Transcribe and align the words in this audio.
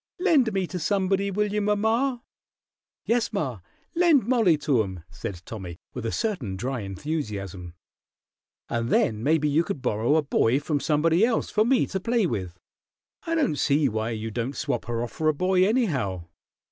"Lend 0.19 0.51
me 0.51 0.65
to 0.65 0.79
somebody, 0.79 1.29
will 1.29 1.53
you, 1.53 1.61
mamma?" 1.61 2.23
"Yes, 3.05 3.31
ma, 3.31 3.59
lend 3.93 4.25
Mollie 4.25 4.57
to 4.57 4.81
'em," 4.81 5.03
said 5.11 5.43
Tommy, 5.45 5.77
with, 5.93 6.07
a 6.07 6.11
certain 6.11 6.55
dry 6.57 6.79
enthusiasm, 6.81 7.75
"and 8.67 8.89
then 8.89 9.21
maybe 9.21 9.47
you 9.47 9.63
can 9.63 9.77
borrow 9.77 10.15
a 10.15 10.23
boy 10.23 10.59
from 10.59 10.79
somebody 10.79 11.23
else 11.23 11.51
for 11.51 11.63
me 11.67 11.85
to 11.85 11.99
play 11.99 12.25
with. 12.25 12.57
I 13.27 13.35
don't 13.35 13.57
see 13.57 13.87
why 13.87 14.09
you 14.09 14.31
don't 14.31 14.55
swap 14.57 14.85
her 14.85 15.03
off 15.03 15.11
for 15.11 15.27
a 15.29 15.35
boy, 15.35 15.67
anyhow. 15.67 16.25